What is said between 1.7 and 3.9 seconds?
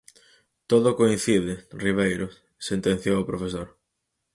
Ribeiro –sentenciou o profesor–.